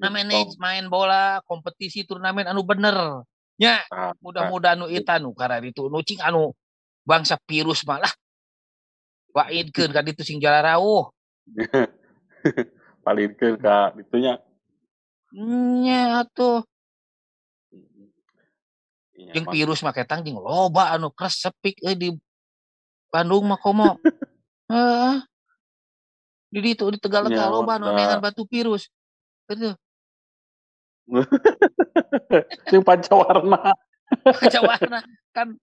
Na 0.00 0.08
manage 0.08 0.56
main 0.56 0.88
bola, 0.88 1.44
kompetisi 1.44 2.08
turnamen 2.08 2.48
anu 2.48 2.64
bener. 2.64 3.28
Nya, 3.60 3.84
ah, 3.92 4.16
mudah-mudahan 4.24 4.80
anu 4.80 4.88
eta 4.88 5.20
nu 5.20 5.36
karena 5.36 5.60
itu 5.60 5.84
nu 5.92 6.00
cing 6.00 6.24
anu 6.24 6.56
bangsa 7.04 7.36
virus 7.44 7.84
malah 7.84 8.10
waidkeun 9.36 9.92
ka 9.92 10.00
ditu 10.00 10.24
sing 10.24 10.40
jala 10.40 10.64
rawuh. 10.64 11.12
Palingkeun 13.04 13.60
ka 13.60 13.92
ditunya. 14.00 14.40
Nya 15.36 16.24
atuh. 16.24 16.64
Iya, 19.14 19.30
jeung 19.30 19.46
virus 19.46 19.78
mah 19.86 19.94
ketang 19.94 20.26
jeung 20.26 20.42
loba 20.42 20.90
anu 20.90 21.06
kresepik 21.14 21.78
eh 21.86 21.94
di 21.94 22.08
Bandung 23.14 23.46
mah 23.46 23.58
komo. 23.62 23.94
Heeh. 24.72 25.22
di 26.54 26.62
ditu 26.62 26.86
di 26.86 26.98
Tegal 27.02 27.26
ya, 27.30 27.50
loba 27.50 27.78
anu 27.78 27.94
neangan 27.94 28.22
batu 28.22 28.46
virus. 28.46 28.90
Itu. 29.50 29.74
Sing 32.70 32.82
pancawarna. 32.82 33.74
pancawarna 34.38 34.98
kan 35.34 35.54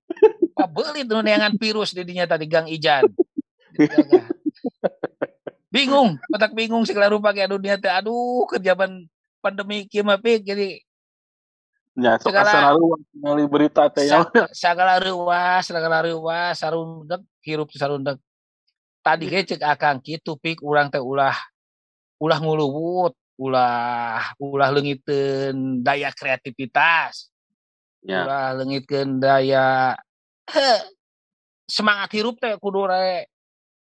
pabelit 0.55 1.07
nu 1.07 1.23
neangan 1.23 1.55
virus 1.55 1.95
di 1.95 2.03
dinya 2.03 2.27
tadi 2.27 2.47
Gang 2.47 2.67
Ijan. 2.67 3.07
bingung, 5.71 6.19
otak 6.27 6.51
bingung 6.51 6.83
segala 6.83 7.07
rupa 7.07 7.31
kayak 7.31 7.55
dunia 7.55 7.79
teh 7.79 7.87
aduh 7.87 8.43
kerjaan 8.51 9.07
pandemi 9.39 9.87
kieu 9.87 10.03
mah 10.03 10.19
jadi 10.19 10.83
Ya, 11.91 12.15
segala 12.23 12.71
ngali 13.11 13.43
berita 13.51 13.91
teh 13.91 14.07
ya. 14.07 14.23
Segala 14.55 14.95
ruas, 15.03 15.67
segala 15.67 15.99
ruas, 16.07 16.55
sarundeg 16.55 17.19
hirup 17.43 17.67
sarundeg. 17.75 18.15
Tadi 19.03 19.27
ge 19.27 19.43
cek 19.43 19.59
akang 19.59 19.99
kitu 19.99 20.39
pik 20.39 20.63
urang 20.63 20.87
teh 20.87 21.03
ulah 21.03 21.35
ulah 22.15 22.39
nguluwut, 22.39 23.11
ulah 23.35 24.23
ulah 24.39 24.69
leungiteun 24.71 25.83
daya 25.83 26.15
kreativitas. 26.15 27.27
Ya. 28.07 28.23
Ulah 28.23 28.55
leungitkeun 28.63 29.19
daya 29.19 29.99
semangat 31.67 32.07
hirup 32.15 32.39
teh 32.39 32.55
kudu 32.55 32.87
re 32.87 33.27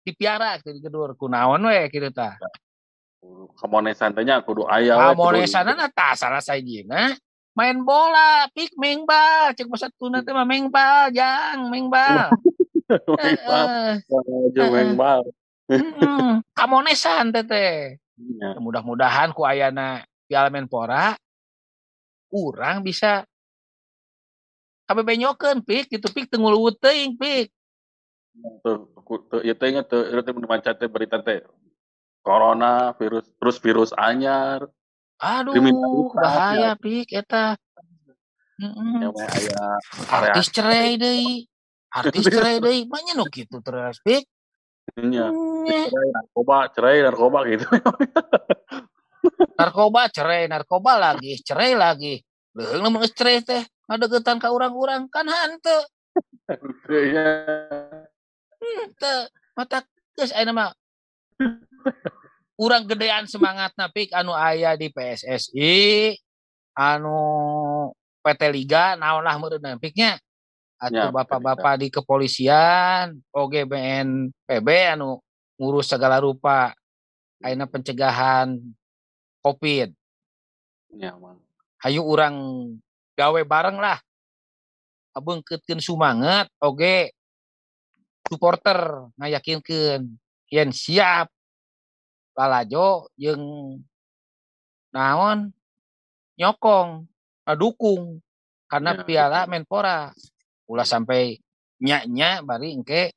dipiara 0.00 0.56
di 0.64 0.80
kedur 0.80 1.12
kunaon 1.12 1.60
we 1.60 1.92
kitu 1.92 2.08
tah. 2.08 2.40
Kamonesan 3.60 4.16
teh 4.16 4.24
nya 4.24 4.40
kudu 4.40 4.64
aya 4.64 4.96
we. 4.96 5.04
Kamonesanna 5.12 5.92
tah 5.92 6.16
salah 6.16 6.40
sajina 6.40 7.12
main 7.58 7.82
bola 7.82 8.46
pik 8.54 8.78
mengbal 8.78 9.50
cek 9.58 9.66
masa 9.66 9.90
tuna 9.98 10.22
teh 10.22 10.30
mah 10.30 10.46
mengbal 10.46 11.10
jang 11.10 11.66
mengbal 11.66 12.30
mengbal 12.86 13.66
mengbal 14.54 15.20
kamonesan 16.54 17.34
teh 17.34 17.42
teh. 17.42 17.98
Ya. 18.18 18.58
mudah-mudahan 18.58 19.30
ku 19.30 19.46
ayana 19.46 20.02
Piala 20.26 20.50
Menpora 20.50 21.14
kurang 22.30 22.82
bisa 22.82 23.22
kabe 24.86 25.06
benyokeun 25.06 25.62
pik 25.62 25.90
gitu 25.98 26.06
pik 26.10 26.30
teu 26.30 26.38
nguluwut 26.38 26.78
teuing 26.78 27.14
pik. 27.14 27.50
Tuh 28.62 28.90
tuh 29.30 29.40
ya 29.42 29.54
teh 29.58 29.70
inget 29.70 29.90
tuh 29.90 30.02
itu 30.06 30.30
mancat 30.46 30.78
teh 30.78 30.86
berita 30.86 31.22
teh 31.22 31.42
corona 32.22 32.94
virus 32.98 33.26
terus 33.38 33.56
virus 33.62 33.90
anyar 33.94 34.66
Aduh, 35.18 36.14
bahaya 36.14 36.78
pik 36.78 37.10
eta. 37.10 37.58
Heeh. 38.58 39.10
Artis 40.10 40.50
cerai 40.54 40.94
deui. 40.94 41.46
Artis 41.90 42.26
cerai 42.34 42.62
deui, 42.62 42.86
banyak 42.86 43.14
nu 43.18 43.26
kitu 43.26 43.58
terus 43.62 43.98
pik. 44.02 44.26
Iya. 44.98 45.30
Cerai 45.90 46.10
narkoba, 46.14 46.58
cerai 46.70 46.98
narkoba 47.02 47.38
gitu. 47.50 47.66
narkoba 49.58 50.02
cerai, 50.10 50.46
narkoba 50.46 50.92
lagi, 50.98 51.38
cerai 51.42 51.74
lagi. 51.74 52.22
Leung 52.54 52.82
lamun 52.86 53.06
cerai 53.10 53.42
teh 53.42 53.62
ngadegetan 53.90 54.38
ka 54.38 54.50
urang-urang 54.54 55.10
kan 55.10 55.26
hanteu. 55.26 55.82
Iya. 56.90 57.26
Henteu. 58.58 59.18
Mata 59.58 59.82
geus 60.14 60.30
ayeuna 60.34 60.54
mah 60.54 60.70
urang 62.58 62.84
gedean 62.90 63.24
semangat 63.30 63.70
napik 63.78 64.10
anu 64.10 64.34
ayah 64.34 64.74
di 64.74 64.90
PSSI 64.90 66.12
anu 66.74 67.18
PT 68.26 68.42
Liga 68.50 68.98
naon 68.98 69.22
lah 69.22 69.38
meureun 69.38 69.62
napiknya 69.62 70.18
atau 70.78 71.10
ya, 71.10 71.14
bapak-bapak 71.14 71.74
di 71.82 71.86
kepolisian 71.90 73.18
OGBN 73.30 74.30
PB 74.46 74.68
anu 74.98 75.22
ngurus 75.58 75.90
segala 75.90 76.22
rupa 76.22 76.74
aina 77.42 77.66
pencegahan 77.66 78.58
COVID. 79.42 79.90
Ya, 80.98 81.14
man. 81.14 81.38
Hayu 81.78 82.02
orang 82.02 82.34
gawe 83.14 83.40
bareng 83.46 83.78
lah. 83.78 83.98
Abengkeutkeun 85.14 85.82
sumanget 85.82 86.46
oge 86.62 87.14
supporter 88.26 89.10
ngayakinkeun 89.18 90.14
yen 90.50 90.70
siap 90.70 91.26
Palajo 92.38 93.10
yang 93.18 93.42
naon 94.94 95.50
nyokong 96.38 97.10
dukung 97.58 98.22
karena 98.70 98.94
ya, 98.94 99.02
piala. 99.02 99.40
Menpora. 99.50 100.14
Ulah 100.70 100.86
sampai 100.86 101.40
nyak-nyak 101.82 102.46
bari 102.46 102.78
engke 102.78 103.10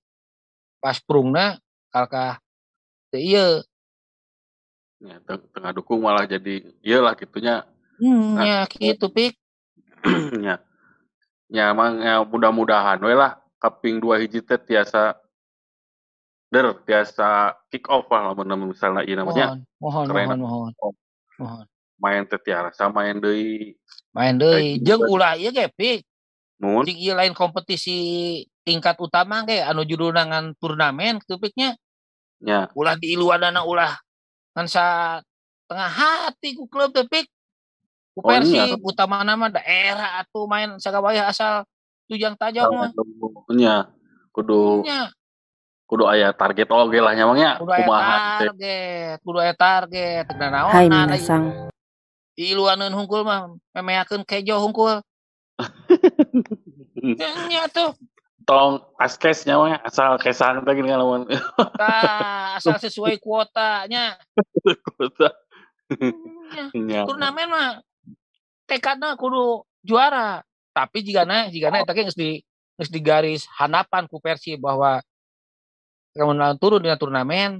pas 0.81 0.97
prungna 0.97 1.61
kalkah 1.93 2.41
iya 3.13 3.61
ya, 4.97 5.17
tengah 5.53 5.73
dukung 5.77 6.01
malah 6.01 6.25
jadi 6.25 6.65
iyalah 6.81 7.13
gitunya 7.17 7.65
hmm, 8.01 8.37
nah, 8.37 8.45
ya 8.45 8.59
gitu 8.69 9.09
pik 9.13 9.37
ya 10.45 10.57
ya 11.53 11.63
emang 11.69 12.01
ya 12.01 12.25
mudah-mudahan 12.25 12.97
we 13.01 13.13
lah 13.13 13.37
kaping 13.61 14.01
dua 14.01 14.17
hiji 14.17 14.41
teh 14.41 14.57
tiasa 14.57 15.20
der 16.51 16.75
tiasa 16.83 17.55
kick 17.71 17.87
off 17.87 18.11
lah 18.11 18.35
lamun 18.35 18.75
misalnya 18.75 19.07
ini 19.07 19.23
namanya 19.23 19.55
mohon 19.79 20.03
mohon 20.11 20.27
mohon 20.35 20.39
mohon 20.43 20.73
mohon. 21.39 21.65
Main 21.95 22.27
teh 22.27 22.35
tiasa 22.43 22.91
main 22.91 23.15
deui 23.23 23.79
main 24.11 24.35
deui 24.35 24.75
jeung 24.83 25.07
ulah 25.07 25.39
ieu 25.39 25.55
ge 25.55 25.71
pik? 25.71 26.03
Mun? 26.59 26.83
Jeung 26.83 26.99
ieu 26.99 27.15
lain 27.15 27.31
kompetisi 27.31 28.43
tingkat 28.67 28.99
utama 28.99 29.47
ge 29.47 29.63
anu 29.63 29.87
judulna 29.87 30.27
ngan 30.27 30.45
turnamen 30.59 31.23
kitu 31.23 31.39
piknya 31.39 31.79
ya. 32.43 32.67
Ulah 32.75 32.99
di 32.99 33.15
iluanana 33.15 33.63
ulah 33.63 33.95
ngan 34.57 34.67
sa 34.67 34.85
tengah 35.71 35.87
hati 35.87 36.59
ku 36.59 36.67
klub 36.67 36.91
teh 36.91 37.07
pik. 37.07 37.31
Ku 38.11 38.19
oh, 38.19 38.27
Persib 38.27 38.75
iya. 38.75 38.83
utama 38.83 39.23
nama 39.23 39.47
daerah 39.47 40.19
atau 40.19 40.43
main 40.43 40.75
sagawaya 40.83 41.31
asal 41.31 41.63
tujang 42.11 42.35
tajam 42.35 42.67
mah. 42.75 42.91
Nya 43.55 43.87
kudu 44.35 44.83
nya 44.83 45.07
kudu 45.91 46.07
aya 46.07 46.31
target 46.31 46.71
oge 46.71 47.03
lah 47.03 47.11
nyamangnya 47.11 47.59
kudu 47.59 47.75
aya 47.75 47.83
target 48.39 49.17
kudu 49.27 49.37
aya 49.43 49.53
target. 49.59 50.25
Dan 50.31 50.55
naon 50.55 50.71
Hai 50.71 50.87
minasang 50.87 51.67
iluaneun 52.39 52.95
hungkul 52.95 53.27
mah 53.27 53.51
memeakeun 53.75 54.23
kejo 54.23 54.55
hungkul. 54.63 55.03
Nya 57.51 57.67
tuh. 57.69 57.91
Tolong 58.47 58.81
askes 58.97 59.45
nyawa 59.45 59.77
asal 59.85 60.17
kesan 60.17 60.65
teh 60.65 60.73
gini 60.73 60.89
lawan 60.89 61.29
asal 62.57 62.79
sesuai 62.81 63.21
kuotanya 63.21 64.17
kuota. 64.97 65.29
Ya. 66.87 67.03
turnamen 67.09 67.47
mah 67.51 67.69
tekadnya 68.65 69.19
kudu 69.19 69.67
juara. 69.83 70.41
Tapi 70.71 71.03
jika 71.03 71.27
na 71.27 71.51
jika 71.51 71.67
na 71.67 71.83
tapi 71.83 72.07
di 72.15 72.39
di 72.79 72.99
garis 73.03 73.43
hanapan 73.59 74.07
ku 74.07 74.17
Persib 74.23 74.63
bahwa 74.63 75.03
kemudian 76.11 76.59
turun 76.59 76.83
dengan 76.83 76.99
turnamen 76.99 77.51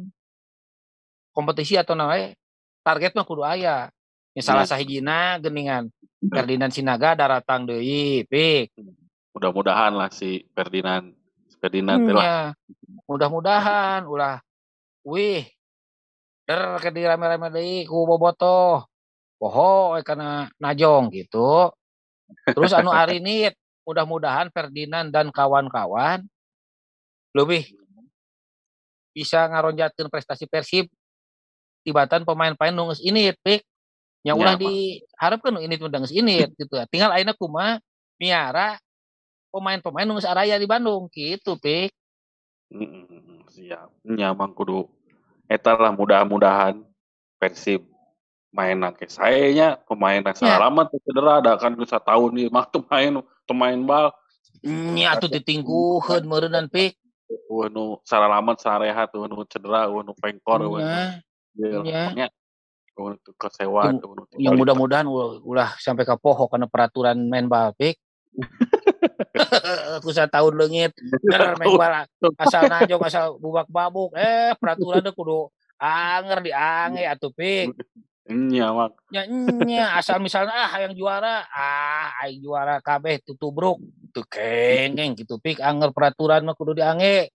kompetisi 1.31 1.79
atau 1.79 1.95
namanya 1.95 2.35
target 2.83 3.15
mah 3.15 3.23
kudu 3.23 3.43
ayah 3.47 3.87
misalnya 4.35 4.67
ya. 4.67 4.71
sahigina 4.75 5.39
geningan 5.39 5.91
Ferdinand 6.21 6.69
Sinaga 6.69 7.17
daratang 7.17 7.65
deui 7.65 8.27
pik. 8.29 8.77
Mudah-mudahan 9.33 9.95
lah 9.95 10.13
si 10.13 10.45
Ferdinand 10.53 11.09
Ferdinand 11.57 12.01
hmm, 12.01 12.17
ya. 12.17 12.53
mudah-mudahan 13.09 14.05
ulah. 14.05 14.37
Wih. 15.01 15.49
Der 16.45 16.77
ke 16.77 16.89
di 16.93 17.01
rame-rame 17.05 17.49
deui 17.49 17.89
ku 17.89 18.05
bobotoh. 18.05 18.85
Poho 19.41 19.97
eh, 19.97 20.05
karena 20.05 20.45
najong 20.61 21.09
gitu. 21.09 21.73
Terus 22.45 22.77
anu 22.77 22.93
Arinit 23.01 23.57
mudah-mudahan 23.81 24.53
Ferdinand 24.53 25.09
dan 25.09 25.33
kawan-kawan 25.33 26.21
lebih 27.33 27.65
bisa 29.11 29.47
ngaronjatkan 29.47 30.07
prestasi 30.07 30.47
Persib 30.47 30.87
tibatan 31.81 32.23
pemain-pemain 32.23 32.73
nungus 32.73 33.01
ini 33.01 33.33
pik. 33.41 33.61
Yang 34.21 34.37
ya, 34.37 34.41
ulah 34.45 34.55
diharapkan 34.57 35.57
ini 35.65 35.75
tuh 35.81 35.89
nungus 35.89 36.13
ini 36.13 36.45
gitu. 36.59 36.77
Tinggal 36.89 37.11
aina 37.13 37.33
kuma 37.33 37.81
miara 38.21 38.77
pemain-pemain 39.49 40.07
nungus 40.07 40.27
araya 40.27 40.55
di 40.55 40.67
Bandung 40.69 41.09
gitu 41.11 41.57
pik. 41.57 41.91
Siap. 43.51 44.07
Nyamang 44.07 44.55
kudu. 44.55 44.87
Etal 45.51 45.75
lah 45.75 45.91
mudah-mudahan 45.91 46.79
Persib 47.35 47.83
main 48.51 48.75
ke 48.95 49.07
sayanya 49.07 49.79
pemain 49.87 50.19
yang 50.19 50.35
salah 50.35 50.67
ya. 50.67 50.83
cedera 50.91 51.39
ada 51.39 51.55
kan 51.55 51.71
bisa 51.71 52.03
tahun 52.03 52.35
nih 52.35 52.47
mah 52.51 52.67
tuh 52.67 52.83
main 52.87 53.23
tuh 53.47 53.57
main 53.57 53.79
bal. 53.83 54.11
Nya 54.61 55.17
tuh 55.17 55.31
ditingguheun 55.31 56.27
meureun 56.27 56.67
pik 56.69 57.00
nu 57.71 57.99
salah 58.03 58.27
lama 58.27 58.55
sareha 58.59 59.07
tuh 59.07 59.27
nu 59.27 59.43
cedera 59.47 59.87
nu 59.87 60.13
pengkor 60.17 60.61
wah 60.67 61.15
ya 61.55 62.27
untuk 63.01 63.33
kesewa 63.39 63.91
yang 64.37 64.59
mudah-mudahan 64.59 65.07
ulah 65.41 65.73
sampai 65.79 66.03
ke 66.03 66.15
poho 66.19 66.45
karena 66.51 66.67
peraturan 66.67 67.17
main 67.17 67.47
bal 67.47 67.71
pik 67.79 67.97
aku 69.99 70.11
saya 70.11 70.27
tahun 70.27 70.59
lengit 70.59 70.91
main 71.59 71.73
bal 71.75 72.05
asal 72.35 72.67
najong 72.67 73.03
asal 73.07 73.25
bubak 73.39 73.67
babuk 73.71 74.11
eh 74.15 74.53
peraturan 74.59 75.07
kudu 75.15 75.49
anger 75.81 76.45
diange 76.45 77.03
atuh 77.07 77.31
pik 77.33 77.73
Nya 78.31 78.71
mak. 78.71 78.95
Ya 79.11 79.27
nya 79.67 79.99
asal 79.99 80.23
misalnya 80.23 80.55
ah 80.55 80.73
yang 80.79 80.95
juara 80.95 81.43
ah 81.51 82.15
ai 82.23 82.39
juara 82.39 82.79
kabeh 82.79 83.19
tutubruk 83.19 83.83
tuh 84.15 84.23
kengeng 84.31 85.19
gitu 85.19 85.35
pik 85.35 85.59
anger 85.59 85.91
peraturan 85.91 86.47
mah 86.47 86.55
kudu 86.55 86.79
diange. 86.79 87.27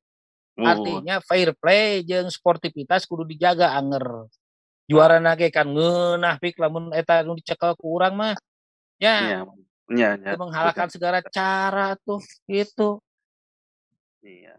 Artinya 0.57 1.21
fair 1.21 1.53
play 1.53 2.01
jeung 2.01 2.33
sportivitas 2.33 3.05
kudu 3.05 3.29
dijaga 3.29 3.77
anger. 3.77 4.33
Juara 4.89 5.21
nage 5.21 5.53
kan 5.53 5.69
ngeunah 5.69 6.41
pik 6.41 6.57
lamun 6.57 6.97
eta 6.97 7.21
nu 7.21 7.37
dicekel 7.37 7.77
ku 7.77 8.01
urang 8.01 8.17
mah. 8.17 8.33
Ya. 8.97 9.45
Nya 9.93 10.17
nya. 10.17 10.33
Menghalalkan 10.41 10.89
segala 10.89 11.21
cara 11.21 11.93
tuh 12.01 12.25
gitu. 12.49 13.05
Iya. 14.25 14.57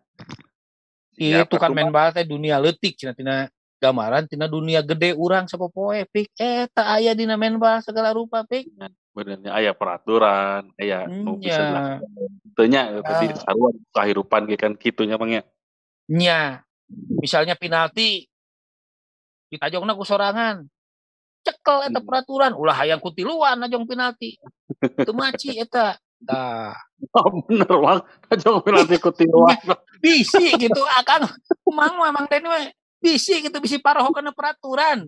Itu 1.18 1.58
kan 1.58 1.74
main 1.74 1.90
bal 1.90 2.14
teh 2.14 2.22
dunia 2.22 2.62
letik 2.62 2.94
cina 2.94 3.18
tina 3.18 3.50
gambaran 3.78 4.26
tina 4.26 4.50
dunia 4.50 4.82
gede 4.82 5.14
urang 5.14 5.46
sapopoe 5.46 6.06
pik? 6.10 6.34
Eta 6.38 6.90
aya 6.98 7.14
dina 7.14 7.38
menbal 7.38 7.82
segala 7.86 8.14
rupa 8.14 8.42
pik. 8.44 8.74
Benernya 9.14 9.54
aya 9.54 9.74
peraturan 9.74 10.74
aya 10.78 11.06
nu 11.10 11.38
bisa 11.38 11.98
tanya 12.58 13.02
tadi 13.02 13.34
uh, 13.34 13.38
saruan 13.38 13.76
kehidupan 13.94 14.50
kan 14.58 14.74
kitunya 14.78 15.18
mangnya 15.18 15.42
nya. 16.10 16.66
Misalnya 17.20 17.54
penalti 17.60 18.26
ditajongna 19.52 19.94
ku 19.94 20.08
sorangan. 20.08 20.66
Cekel 21.46 21.88
eta 21.88 22.00
hmm. 22.02 22.08
peraturan 22.08 22.54
ulah 22.58 22.76
hayang 22.76 23.00
kutiluan 23.00 23.62
najong 23.62 23.88
penalti. 23.88 24.36
Teu 24.82 25.14
maci 25.16 25.56
eta. 25.58 25.96
Nah. 26.26 26.74
Oh, 27.14 27.30
bener 27.46 27.70
bang, 27.70 28.02
tajong 28.26 28.66
penalti 28.66 28.98
kutiluan. 28.98 29.54
Bisi 30.02 30.50
gitu 30.58 30.82
akan 30.98 31.30
mang 31.70 31.94
mang 31.94 32.26
teh 32.26 32.42
bisi 33.08 33.40
gitu 33.40 33.58
bisi 33.64 33.80
paroh 33.80 34.12
kena 34.12 34.36
peraturan. 34.36 35.08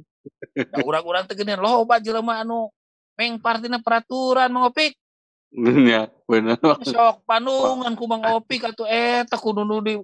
Nah, 0.56 0.80
urang-urang 0.88 1.28
tegene 1.28 1.60
loba 1.60 2.00
jelema 2.00 2.40
anu 2.48 2.72
meng 3.20 3.36
partina 3.44 3.84
peraturan 3.84 4.48
mengopik 4.48 4.96
ya 5.90 6.08
bener. 6.30 6.58
Sok 6.62 7.26
panungan 7.26 7.98
ku 7.98 8.06
mang 8.06 8.22
opik 8.38 8.70
atuh 8.70 8.86
eta 8.86 9.36
kudu 9.38 9.66
nu 9.66 9.82
di 9.82 9.98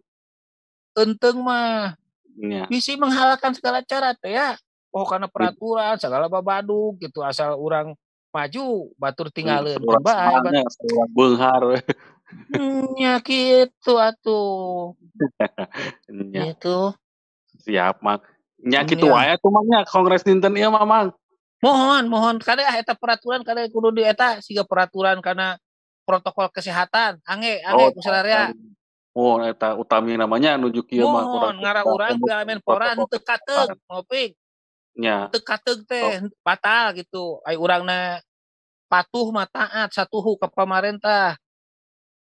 enteng 0.98 1.40
mah. 1.40 1.94
Ya. 2.36 2.68
bisi 2.68 3.00
menghalalkan 3.00 3.56
segala 3.56 3.80
cara 3.80 4.12
teh 4.12 4.36
ya. 4.36 4.60
Oh 4.92 5.08
karena 5.08 5.32
peraturan 5.32 5.96
segala 5.96 6.28
babadu 6.28 6.92
gitu 7.00 7.24
asal 7.24 7.56
orang 7.56 7.96
maju 8.36 8.92
batur 9.00 9.32
tinggalin 9.32 9.80
bae 10.04 10.36
beunghar 11.16 11.80
hmm, 12.52 13.00
ya 13.00 13.24
gitu 13.24 13.96
atuh. 13.96 14.92
Gitu 16.36 16.92
siap 17.66 18.00
mang. 18.06 18.22
Nya 18.62 18.86
gitu 18.86 19.10
wae 19.10 19.34
tuh 19.42 19.52
mangnya 19.52 19.84
kongres 19.90 20.22
dinten 20.22 20.54
ieu 20.56 20.70
mamang 20.70 21.10
mohon 21.66 22.04
mohon. 22.06 22.36
Kada 22.38 22.62
eta 22.78 22.94
peraturan 22.94 23.42
kada 23.42 23.66
kudu 23.74 23.90
di 23.98 24.06
eta 24.06 24.38
siga 24.46 24.62
peraturan 24.62 25.18
karena 25.26 25.58
protokol 26.06 26.54
kesehatan. 26.54 27.18
Ange 27.26 27.66
ange 27.66 27.84
oh, 27.90 27.92
kusararea 27.98 28.54
oh 29.16 29.42
eta 29.42 29.74
utami 29.74 30.14
namanya 30.20 30.60
nuju 30.60 30.86
kieu 30.86 31.10
mah 31.10 31.26
mohon 31.26 31.56
ngara 31.58 31.82
urang 31.88 32.20
piala 32.22 32.54
pora 32.62 32.94
teu 32.94 33.22
kateug 33.24 33.80
ngopi 33.88 34.36
nya 35.00 35.32
teu 35.32 35.42
kateug 35.42 35.88
teh 35.90 36.22
oh. 36.22 36.30
batal 36.46 36.94
gitu. 36.94 37.42
Ai 37.42 37.58
urangna 37.58 38.22
patuh 38.86 39.34
mah 39.34 39.50
taat 39.50 39.90
satuhu 39.90 40.38
ke 40.38 40.48
pemerintah 40.54 41.40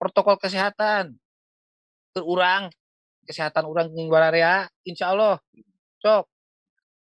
protokol 0.01 0.41
kesehatan. 0.41 1.13
Terurang 2.15 2.71
kesehatan 3.25 3.65
orang 3.65 3.91
di 3.91 4.07
Balarea 4.07 4.69
insya 4.85 5.11
Allah. 5.11 5.41
Sok 5.99 6.29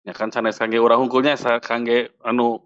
ya 0.02 0.12
kan 0.14 0.34
sanes 0.34 0.58
kangge 0.58 0.82
orang 0.82 0.98
hukumnya 0.98 1.38
kangge 1.62 2.10
anu 2.26 2.58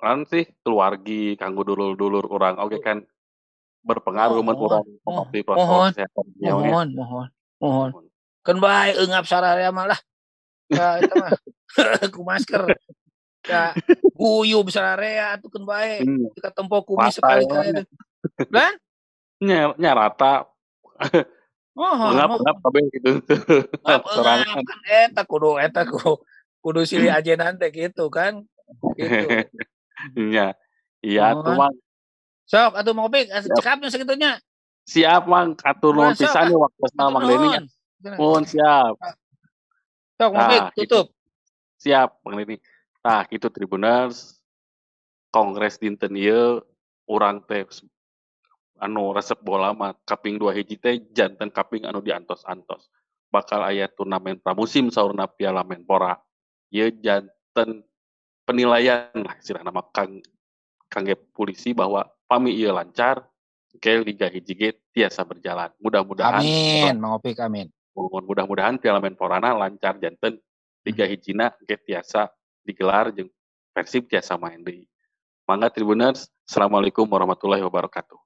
kan 0.00 0.24
sih 0.24 0.48
keluargi 0.64 1.36
kanggo 1.36 1.64
dulur-dulur 1.64 2.24
orang 2.32 2.56
oke 2.56 2.80
kan 2.80 3.04
berpengaruh 3.84 4.40
oh, 4.40 4.44
orang 4.48 4.84
oh, 5.04 5.28
protokol 5.28 5.92
kesehatan 5.92 6.24
mohon 6.40 6.88
mohon 6.96 7.28
mohon. 7.60 7.90
Kan 8.44 8.60
baik 8.60 8.96
engap 9.00 9.24
sararea 9.28 9.72
malah 9.72 9.96
ya 10.72 11.00
itu 11.00 11.14
mah. 11.16 11.32
Ku 12.14 12.24
masker. 12.24 12.64
Ya 13.44 13.76
guyu 14.16 14.64
sararea 14.72 15.36
tuh 15.36 15.52
kan 15.52 15.68
baik 15.68 16.00
hmm. 16.08 16.32
kita 16.32 16.48
tempo 16.48 16.80
kumis 16.80 17.20
sekali 17.20 17.44
kali 17.44 17.76
kan 17.76 17.84
nya 19.44 19.76
nya 19.76 19.90
rata 19.92 20.48
Oh, 21.74 21.90
Pengap 21.90 22.28
oh. 22.30 22.38
pengap 22.38 22.56
kabeh 22.62 22.82
gitu. 22.94 23.10
Ngap 23.82 24.02
kan 24.06 24.80
eta 24.86 25.22
kudu 25.26 25.58
eta 25.58 25.82
kudu 25.82 26.22
kudu 26.62 26.80
silih 26.86 27.10
ajenan 27.18 27.58
teh 27.58 27.74
gitu 27.74 28.06
kan. 28.08 28.46
Gitu. 28.94 29.26
Iya. 30.14 30.54
Iya 31.04 31.22
atuh 31.34 31.52
Nuhun. 31.52 31.58
Mang. 31.58 31.74
Sok 32.46 32.72
atuh 32.78 32.92
Mang 32.96 33.06
Opik, 33.10 33.26
Siap. 33.28 33.56
cekapnya 33.58 33.88
sakitunya. 33.92 34.32
Siap 34.86 35.22
Mang, 35.28 35.56
atur 35.60 35.92
nuhun 35.96 36.14
pisan 36.14 36.48
nih 36.48 36.56
waktosna 36.56 37.04
Mang 37.12 37.24
Deni. 37.26 37.48
nuhun. 37.50 37.64
Nuhun 38.16 38.44
siap. 38.46 38.94
Sok 40.16 40.30
Mang 40.32 40.46
Opik 40.48 40.62
Nah, 40.62 40.70
gitu. 40.72 40.80
tutup. 40.88 41.06
Siap 41.82 42.10
Mang 42.24 42.34
Deni. 42.38 42.56
Nah, 43.04 43.20
gitu 43.28 43.46
Tribuners. 43.52 44.38
Kongres 45.28 45.76
dinten 45.76 46.14
ieu 46.14 46.62
urang 47.10 47.42
teh 47.42 47.66
anu 48.80 49.14
resep 49.14 49.38
bola 49.42 49.70
mah 49.70 49.94
kaping 50.06 50.38
dua 50.38 50.54
hiji 50.54 50.78
teh 50.80 50.98
janten 51.14 51.50
kaping 51.50 51.86
anu 51.86 52.02
diantos-antos. 52.02 52.90
Bakal 53.30 53.66
aya 53.66 53.90
turnamen 53.90 54.38
pramusim 54.38 54.90
saurna 54.94 55.26
Piala 55.26 55.66
Menpora. 55.66 56.18
Ieu 56.70 56.90
janten 57.02 57.82
penilaian 58.46 59.10
lah 59.14 59.34
istilahna 59.38 59.70
mah 59.70 59.86
kang 59.90 60.22
kangge 60.90 61.18
polisi 61.34 61.74
bahwa 61.74 62.06
pami 62.30 62.54
ieu 62.54 62.70
lancar 62.70 63.26
ke 63.82 64.02
Liga 64.02 64.30
hiji 64.30 64.54
ge 64.54 64.70
tiasa 64.94 65.26
berjalan. 65.26 65.70
Mudah-mudahan 65.82 66.42
Amin, 66.42 67.02
Mang 67.02 67.18
Opik 67.18 67.42
amin. 67.42 67.70
Mohon 67.94 68.26
mudah-mudahan 68.26 68.78
Piala 68.78 69.02
Menporana 69.02 69.54
lancar 69.54 69.98
janten 69.98 70.38
Liga 70.86 71.06
hijina 71.06 71.50
ge 71.66 71.78
tiasa 71.78 72.30
digelar 72.62 73.10
jeung 73.10 73.30
Persib 73.74 74.06
tiasa 74.06 74.38
main 74.38 74.62
deui. 74.62 74.86
Mangga 75.44 75.68
Tribuners, 75.68 76.30
Assalamualaikum 76.46 77.04
warahmatullahi 77.04 77.60
wabarakatuh. 77.66 78.16